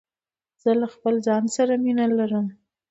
[0.61, 2.47] زه له خپل ځان سره مینه لرم.